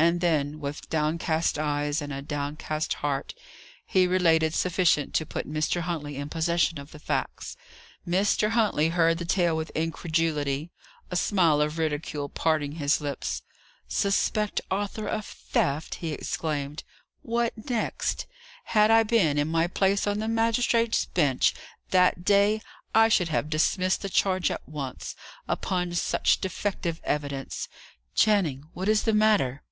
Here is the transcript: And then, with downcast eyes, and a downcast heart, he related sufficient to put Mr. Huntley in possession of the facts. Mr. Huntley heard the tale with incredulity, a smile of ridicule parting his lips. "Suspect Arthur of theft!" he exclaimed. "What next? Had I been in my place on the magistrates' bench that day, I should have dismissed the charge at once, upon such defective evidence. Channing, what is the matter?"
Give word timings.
And 0.00 0.20
then, 0.20 0.60
with 0.60 0.88
downcast 0.88 1.58
eyes, 1.58 2.00
and 2.00 2.12
a 2.12 2.22
downcast 2.22 2.94
heart, 2.94 3.34
he 3.84 4.06
related 4.06 4.54
sufficient 4.54 5.12
to 5.14 5.26
put 5.26 5.52
Mr. 5.52 5.80
Huntley 5.80 6.14
in 6.14 6.28
possession 6.28 6.78
of 6.78 6.92
the 6.92 7.00
facts. 7.00 7.56
Mr. 8.06 8.50
Huntley 8.50 8.90
heard 8.90 9.18
the 9.18 9.24
tale 9.24 9.56
with 9.56 9.70
incredulity, 9.70 10.70
a 11.10 11.16
smile 11.16 11.60
of 11.60 11.78
ridicule 11.78 12.28
parting 12.28 12.76
his 12.76 13.00
lips. 13.00 13.42
"Suspect 13.88 14.60
Arthur 14.70 15.08
of 15.08 15.26
theft!" 15.26 15.96
he 15.96 16.12
exclaimed. 16.12 16.84
"What 17.22 17.54
next? 17.68 18.26
Had 18.66 18.92
I 18.92 19.02
been 19.02 19.36
in 19.36 19.48
my 19.48 19.66
place 19.66 20.06
on 20.06 20.20
the 20.20 20.28
magistrates' 20.28 21.06
bench 21.06 21.52
that 21.90 22.24
day, 22.24 22.62
I 22.94 23.08
should 23.08 23.30
have 23.30 23.50
dismissed 23.50 24.02
the 24.02 24.08
charge 24.08 24.48
at 24.52 24.66
once, 24.68 25.16
upon 25.48 25.92
such 25.96 26.40
defective 26.40 27.00
evidence. 27.02 27.66
Channing, 28.14 28.62
what 28.74 28.88
is 28.88 29.02
the 29.02 29.12
matter?" 29.12 29.64